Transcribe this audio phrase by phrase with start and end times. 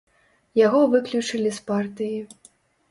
[0.59, 2.19] Яго выключылі з партыі.